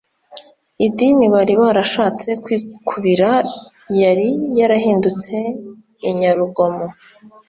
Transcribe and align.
Idini 0.85 1.25
bari 1.33 1.53
barashatse 1.61 2.27
kwikubira 2.43 3.29
yari 4.01 4.27
yarahindutse 4.59 5.33
inyarugomo. 6.09 6.87